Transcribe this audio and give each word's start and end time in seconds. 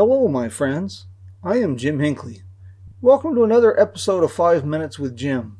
Hello, 0.00 0.28
my 0.28 0.48
friends. 0.48 1.04
I 1.44 1.58
am 1.58 1.76
Jim 1.76 1.98
Hinckley. 1.98 2.40
Welcome 3.02 3.34
to 3.34 3.44
another 3.44 3.78
episode 3.78 4.24
of 4.24 4.32
5 4.32 4.64
Minutes 4.64 4.98
with 4.98 5.14
Jim. 5.14 5.58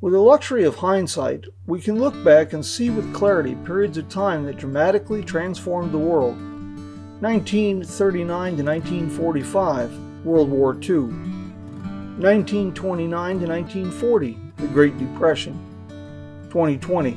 With 0.00 0.12
the 0.12 0.20
luxury 0.20 0.62
of 0.62 0.76
hindsight, 0.76 1.46
we 1.66 1.80
can 1.80 1.98
look 1.98 2.14
back 2.22 2.52
and 2.52 2.64
see 2.64 2.90
with 2.90 3.12
clarity 3.12 3.56
periods 3.64 3.98
of 3.98 4.08
time 4.08 4.44
that 4.44 4.58
dramatically 4.58 5.24
transformed 5.24 5.90
the 5.90 5.98
world. 5.98 6.36
1939 7.22 8.56
to 8.56 8.62
1945, 8.62 10.24
World 10.24 10.48
War 10.48 10.74
II. 10.74 10.98
1929 12.20 13.40
to 13.40 13.46
1940, 13.46 14.38
the 14.58 14.68
Great 14.68 14.96
Depression. 14.96 15.58
2020. 16.50 17.14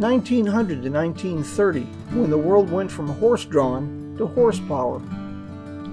1900 0.00 0.82
to 0.82 0.90
1930, 0.90 1.80
when 2.18 2.28
the 2.28 2.36
world 2.36 2.72
went 2.72 2.90
from 2.90 3.06
horse 3.06 3.44
drawn 3.44 4.16
to 4.18 4.26
horsepower. 4.26 5.00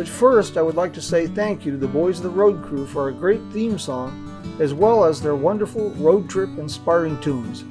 But 0.00 0.08
first, 0.08 0.56
I 0.56 0.62
would 0.62 0.76
like 0.76 0.94
to 0.94 1.02
say 1.02 1.26
thank 1.26 1.66
you 1.66 1.72
to 1.72 1.76
the 1.76 1.86
Boys 1.86 2.16
of 2.16 2.22
the 2.22 2.30
Road 2.30 2.64
crew 2.64 2.86
for 2.86 3.02
our 3.02 3.12
great 3.12 3.42
theme 3.52 3.78
song, 3.78 4.56
as 4.58 4.72
well 4.72 5.04
as 5.04 5.20
their 5.20 5.34
wonderful 5.34 5.90
road 5.90 6.30
trip 6.30 6.48
inspiring 6.56 7.20
tunes. 7.20 7.66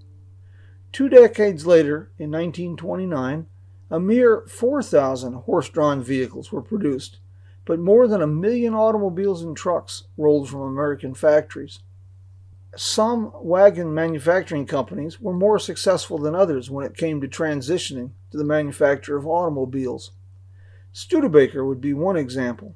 Two 0.90 1.08
decades 1.08 1.66
later, 1.66 2.10
in 2.18 2.32
1929, 2.32 3.46
a 3.94 4.00
mere 4.00 4.42
4,000 4.48 5.34
horse 5.34 5.68
drawn 5.68 6.02
vehicles 6.02 6.50
were 6.50 6.60
produced, 6.60 7.18
but 7.64 7.78
more 7.78 8.08
than 8.08 8.20
a 8.20 8.26
million 8.26 8.74
automobiles 8.74 9.44
and 9.44 9.56
trucks 9.56 10.08
rolled 10.16 10.48
from 10.48 10.62
American 10.62 11.14
factories. 11.14 11.78
Some 12.74 13.30
wagon 13.36 13.94
manufacturing 13.94 14.66
companies 14.66 15.20
were 15.20 15.32
more 15.32 15.60
successful 15.60 16.18
than 16.18 16.34
others 16.34 16.72
when 16.72 16.84
it 16.84 16.96
came 16.96 17.20
to 17.20 17.28
transitioning 17.28 18.10
to 18.32 18.36
the 18.36 18.42
manufacture 18.42 19.16
of 19.16 19.28
automobiles. 19.28 20.10
Studebaker 20.92 21.64
would 21.64 21.80
be 21.80 21.94
one 21.94 22.16
example. 22.16 22.74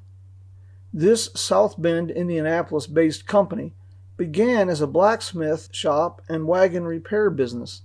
This 0.93 1.31
South 1.35 1.75
Bend, 1.81 2.11
Indianapolis 2.11 2.87
based 2.87 3.27
company 3.27 3.73
began 4.15 4.69
as 4.69 4.79
a 4.79 4.87
blacksmith 4.87 5.67
shop 5.73 6.21
and 6.29 6.47
wagon 6.47 6.85
repair 6.85 7.29
business. 7.29 7.81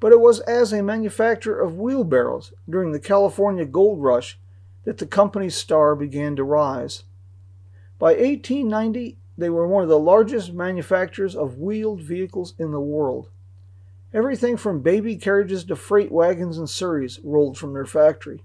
But 0.00 0.12
it 0.12 0.20
was 0.20 0.40
as 0.40 0.72
a 0.72 0.82
manufacturer 0.82 1.60
of 1.60 1.78
wheelbarrows 1.78 2.52
during 2.68 2.92
the 2.92 2.98
California 2.98 3.66
gold 3.66 4.02
rush 4.02 4.38
that 4.84 4.98
the 4.98 5.06
company's 5.06 5.54
star 5.54 5.94
began 5.94 6.34
to 6.36 6.44
rise. 6.44 7.04
By 7.98 8.12
1890, 8.14 9.18
they 9.36 9.50
were 9.50 9.66
one 9.66 9.82
of 9.82 9.88
the 9.88 9.98
largest 9.98 10.52
manufacturers 10.52 11.36
of 11.36 11.58
wheeled 11.58 12.00
vehicles 12.00 12.54
in 12.58 12.72
the 12.72 12.80
world. 12.80 13.28
Everything 14.12 14.56
from 14.56 14.80
baby 14.80 15.16
carriages 15.16 15.64
to 15.64 15.76
freight 15.76 16.10
wagons 16.10 16.58
and 16.58 16.68
surreys 16.68 17.20
rolled 17.22 17.56
from 17.56 17.74
their 17.74 17.86
factory. 17.86 18.42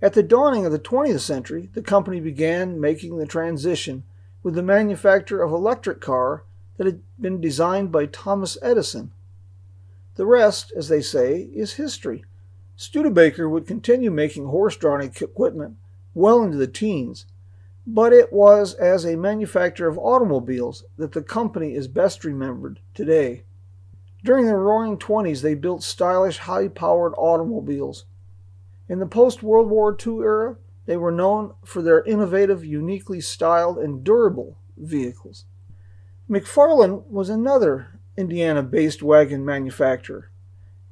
At 0.00 0.12
the 0.12 0.22
dawning 0.22 0.64
of 0.64 0.70
the 0.70 0.78
20th 0.78 1.20
century, 1.20 1.70
the 1.74 1.82
company 1.82 2.20
began 2.20 2.80
making 2.80 3.18
the 3.18 3.26
transition 3.26 4.04
with 4.42 4.54
the 4.54 4.62
manufacture 4.62 5.42
of 5.42 5.50
electric 5.50 6.00
car 6.00 6.44
that 6.76 6.86
had 6.86 7.02
been 7.20 7.40
designed 7.40 7.90
by 7.90 8.06
Thomas 8.06 8.56
Edison. 8.62 9.10
The 10.18 10.26
rest, 10.26 10.72
as 10.76 10.88
they 10.88 11.00
say, 11.00 11.42
is 11.54 11.74
history. 11.74 12.24
Studebaker 12.74 13.48
would 13.48 13.68
continue 13.68 14.10
making 14.10 14.46
horse-drawn 14.46 15.00
equipment 15.00 15.76
well 16.12 16.42
into 16.42 16.56
the 16.56 16.66
teens, 16.66 17.26
but 17.86 18.12
it 18.12 18.32
was 18.32 18.74
as 18.74 19.04
a 19.04 19.16
manufacturer 19.16 19.86
of 19.86 19.96
automobiles 19.96 20.84
that 20.96 21.12
the 21.12 21.22
company 21.22 21.72
is 21.76 21.86
best 21.86 22.24
remembered 22.24 22.80
today. 22.94 23.44
During 24.24 24.46
the 24.46 24.56
roaring 24.56 24.98
20s, 24.98 25.40
they 25.40 25.54
built 25.54 25.84
stylish, 25.84 26.38
high 26.38 26.66
powered 26.66 27.14
automobiles. 27.16 28.04
In 28.88 28.98
the 28.98 29.06
post 29.06 29.44
World 29.44 29.70
War 29.70 29.96
II 30.04 30.18
era, 30.18 30.56
they 30.86 30.96
were 30.96 31.12
known 31.12 31.54
for 31.64 31.80
their 31.80 32.02
innovative, 32.02 32.64
uniquely 32.64 33.20
styled, 33.20 33.78
and 33.78 34.02
durable 34.02 34.58
vehicles. 34.76 35.44
McFarlan 36.28 37.06
was 37.06 37.28
another 37.28 37.97
Indiana 38.18 38.62
based 38.62 39.02
wagon 39.02 39.44
manufacturer. 39.44 40.28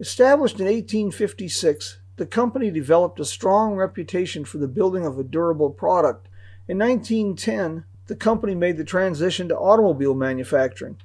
Established 0.01 0.61
in 0.61 0.67
1856, 0.67 1.99
the 2.17 2.27
company 2.27 2.71
developed 2.71 3.21
a 3.21 3.25
strong 3.25 3.75
reputation 3.75 4.45
for 4.45 4.59
the 4.59 4.69
building 4.69 5.05
of 5.05 5.19
a 5.19 5.25
durable 5.25 5.71
product 5.71 6.29
in 6.69 6.79
1910, 6.79 7.85
the 8.09 8.17
company 8.17 8.55
made 8.55 8.77
the 8.77 8.85
transition 8.85 9.49
to 9.49 9.57
automobile 9.57 10.15
manufacturing, 10.15 10.97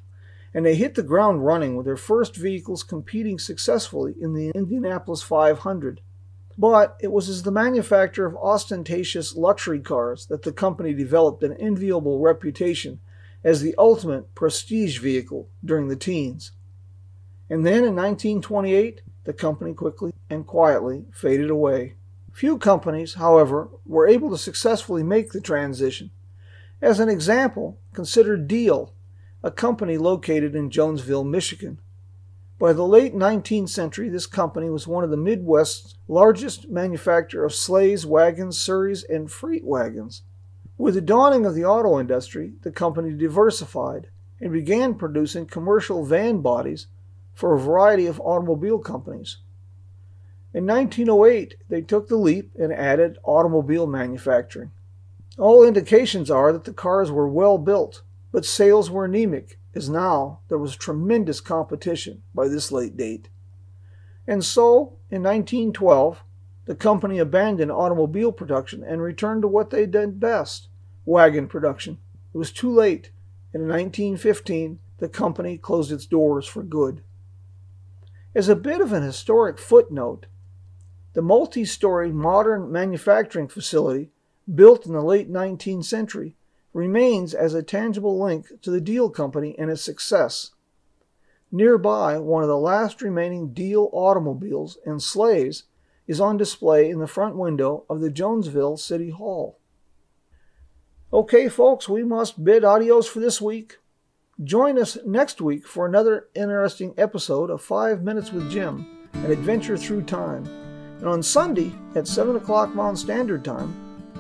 and 0.53 0.65
they 0.65 0.75
hit 0.75 0.95
the 0.95 1.03
ground 1.03 1.45
running 1.45 1.75
with 1.75 1.85
their 1.85 1.97
first 1.97 2.35
vehicles 2.35 2.81
competing 2.81 3.37
successfully 3.37 4.15
in 4.19 4.33
the 4.33 4.49
Indianapolis 4.55 5.21
500. 5.21 6.01
But 6.57 6.97
it 6.99 7.11
was 7.11 7.29
as 7.29 7.43
the 7.43 7.51
manufacturer 7.51 8.25
of 8.25 8.35
ostentatious 8.37 9.35
luxury 9.35 9.79
cars 9.79 10.25
that 10.27 10.41
the 10.41 10.51
company 10.51 10.93
developed 10.93 11.43
an 11.43 11.53
enviable 11.53 12.19
reputation 12.19 12.99
as 13.43 13.61
the 13.61 13.75
ultimate 13.77 14.33
prestige 14.35 14.99
vehicle 14.99 15.49
during 15.63 15.87
the 15.87 15.95
teens. 15.95 16.51
And 17.49 17.65
then 17.65 17.83
in 17.83 17.95
1928, 17.95 19.01
the 19.23 19.33
company 19.33 19.73
quickly 19.73 20.13
and 20.29 20.47
quietly 20.47 21.05
faded 21.11 21.49
away. 21.49 21.95
Few 22.31 22.57
companies, 22.57 23.15
however, 23.15 23.69
were 23.85 24.07
able 24.07 24.29
to 24.29 24.37
successfully 24.37 25.03
make 25.03 25.31
the 25.31 25.41
transition. 25.41 26.11
As 26.81 26.99
an 26.99 27.09
example, 27.09 27.79
consider 27.93 28.37
Deal, 28.37 28.93
a 29.43 29.51
company 29.51 29.97
located 29.97 30.55
in 30.55 30.69
Jonesville, 30.69 31.23
Michigan. 31.23 31.79
By 32.57 32.73
the 32.73 32.85
late 32.85 33.15
19th 33.15 33.69
century, 33.69 34.07
this 34.07 34.27
company 34.27 34.69
was 34.69 34.87
one 34.87 35.03
of 35.03 35.09
the 35.09 35.17
Midwest's 35.17 35.95
largest 36.07 36.69
manufacturer 36.69 37.43
of 37.43 37.55
sleighs, 37.55 38.05
wagons, 38.05 38.57
surreys, 38.57 39.03
and 39.09 39.31
freight 39.31 39.65
wagons. 39.65 40.21
With 40.81 40.95
the 40.95 41.01
dawning 41.01 41.45
of 41.45 41.53
the 41.53 41.63
auto 41.63 41.99
industry, 41.99 42.53
the 42.63 42.71
company 42.71 43.13
diversified 43.13 44.07
and 44.39 44.51
began 44.51 44.95
producing 44.95 45.45
commercial 45.45 46.03
van 46.03 46.41
bodies 46.41 46.87
for 47.35 47.53
a 47.53 47.59
variety 47.59 48.07
of 48.07 48.19
automobile 48.19 48.79
companies. 48.79 49.37
In 50.55 50.65
1908, 50.65 51.53
they 51.69 51.83
took 51.83 52.07
the 52.07 52.15
leap 52.15 52.51
and 52.59 52.73
added 52.73 53.19
automobile 53.23 53.85
manufacturing. 53.85 54.71
All 55.37 55.63
indications 55.63 56.31
are 56.31 56.51
that 56.51 56.63
the 56.63 56.73
cars 56.73 57.11
were 57.11 57.29
well 57.29 57.59
built, 57.59 58.01
but 58.31 58.43
sales 58.43 58.89
were 58.89 59.05
anemic, 59.05 59.59
as 59.75 59.87
now 59.87 60.39
there 60.47 60.57
was 60.57 60.75
tremendous 60.75 61.41
competition 61.41 62.23
by 62.33 62.47
this 62.47 62.71
late 62.71 62.97
date. 62.97 63.29
And 64.25 64.43
so, 64.43 64.97
in 65.11 65.21
1912, 65.21 66.23
the 66.65 66.73
company 66.73 67.19
abandoned 67.19 67.71
automobile 67.71 68.31
production 68.31 68.83
and 68.83 68.99
returned 68.99 69.43
to 69.43 69.47
what 69.47 69.69
they 69.69 69.85
did 69.85 70.19
best 70.19 70.69
wagon 71.05 71.47
production. 71.47 71.97
It 72.33 72.37
was 72.37 72.51
too 72.51 72.71
late, 72.71 73.11
and 73.53 73.63
in 73.63 73.69
1915, 73.69 74.79
the 74.99 75.09
company 75.09 75.57
closed 75.57 75.91
its 75.91 76.05
doors 76.05 76.45
for 76.45 76.63
good. 76.63 77.03
As 78.33 78.47
a 78.47 78.55
bit 78.55 78.79
of 78.79 78.93
an 78.93 79.03
historic 79.03 79.57
footnote, 79.57 80.27
the 81.13 81.21
multi 81.21 81.65
story 81.65 82.11
modern 82.11 82.71
manufacturing 82.71 83.49
facility, 83.49 84.11
built 84.53 84.85
in 84.85 84.93
the 84.93 85.01
late 85.01 85.29
19th 85.29 85.83
century, 85.83 86.35
remains 86.73 87.33
as 87.33 87.53
a 87.53 87.63
tangible 87.63 88.21
link 88.21 88.47
to 88.61 88.71
the 88.71 88.79
Deal 88.79 89.09
Company 89.09 89.57
and 89.59 89.69
its 89.69 89.81
success. 89.81 90.51
Nearby, 91.51 92.17
one 92.17 92.43
of 92.43 92.49
the 92.49 92.57
last 92.57 93.01
remaining 93.01 93.53
Deal 93.53 93.89
automobiles 93.91 94.77
and 94.85 95.03
sleighs 95.03 95.63
is 96.07 96.21
on 96.21 96.37
display 96.37 96.89
in 96.89 96.99
the 96.99 97.07
front 97.07 97.35
window 97.35 97.83
of 97.89 97.99
the 97.99 98.09
Jonesville 98.09 98.77
City 98.77 99.09
Hall. 99.09 99.57
Okay, 101.13 101.49
folks, 101.49 101.89
we 101.89 102.05
must 102.05 102.41
bid 102.41 102.63
adios 102.63 103.05
for 103.05 103.19
this 103.19 103.41
week. 103.41 103.79
Join 104.41 104.79
us 104.79 104.97
next 105.05 105.41
week 105.41 105.67
for 105.67 105.85
another 105.85 106.27
interesting 106.33 106.93
episode 106.97 107.49
of 107.49 107.61
5 107.61 108.01
Minutes 108.01 108.31
with 108.31 108.49
Jim 108.49 109.09
an 109.13 109.29
adventure 109.29 109.75
through 109.75 110.03
time. 110.03 110.45
And 110.99 111.09
on 111.09 111.21
Sunday 111.21 111.73
at 111.95 112.07
7 112.07 112.37
o'clock 112.37 112.73
Mountain 112.73 112.95
Standard 112.95 113.43
Time 113.43 113.75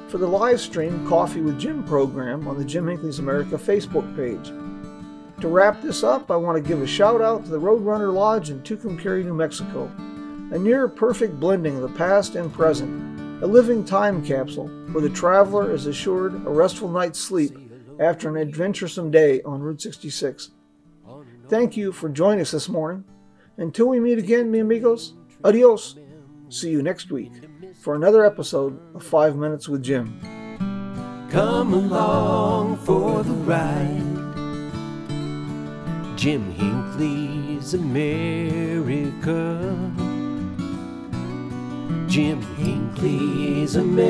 for 0.09 0.17
the 0.17 0.27
live 0.27 0.59
stream 0.59 1.07
Coffee 1.07 1.39
with 1.39 1.57
Jim 1.57 1.81
program 1.85 2.45
on 2.45 2.57
the 2.57 2.65
Jim 2.65 2.87
Hinckley's 2.87 3.19
America 3.19 3.55
Facebook 3.55 4.13
page. 4.17 4.49
To 5.39 5.47
wrap 5.47 5.81
this 5.81 6.03
up, 6.03 6.29
I 6.29 6.35
want 6.35 6.61
to 6.61 6.67
give 6.67 6.81
a 6.81 6.87
shout 6.87 7.21
out 7.21 7.45
to 7.45 7.51
the 7.51 7.59
Roadrunner 7.59 8.13
Lodge 8.13 8.49
in 8.49 8.59
Tucumcari, 8.63 9.23
New 9.23 9.33
Mexico. 9.33 9.89
A 10.51 10.59
near 10.59 10.89
perfect 10.89 11.39
blending 11.39 11.77
of 11.77 11.83
the 11.83 11.97
past 11.97 12.35
and 12.35 12.51
present, 12.51 13.20
a 13.41 13.47
living 13.47 13.83
time 13.83 14.23
capsule 14.23 14.67
where 14.91 15.01
the 15.01 15.09
traveler 15.09 15.71
is 15.73 15.87
assured 15.87 16.33
a 16.45 16.49
restful 16.49 16.89
night's 16.89 17.19
sleep 17.19 17.57
after 17.99 18.29
an 18.29 18.37
adventuresome 18.37 19.09
day 19.09 19.41
on 19.41 19.61
Route 19.61 19.81
66. 19.81 20.51
Thank 21.47 21.75
you 21.75 21.91
for 21.91 22.07
joining 22.07 22.41
us 22.41 22.51
this 22.51 22.69
morning. 22.69 23.03
Until 23.57 23.87
we 23.87 23.99
meet 23.99 24.19
again, 24.19 24.51
mi 24.51 24.59
amigos, 24.59 25.15
adios. 25.43 25.97
See 26.49 26.69
you 26.69 26.83
next 26.83 27.11
week 27.11 27.31
for 27.79 27.95
another 27.95 28.23
episode 28.25 28.79
of 28.95 29.03
5 29.03 29.35
Minutes 29.35 29.67
with 29.67 29.83
Jim. 29.83 30.19
Come 31.31 31.73
along 31.73 32.77
for 32.77 33.23
the 33.23 33.33
ride. 33.33 33.97
Jim 36.15 36.51
Hinckley's 36.51 37.73
America. 37.73 38.11
Jim 42.11 42.41
Hinckley's 42.57 43.77
America. 43.77 44.01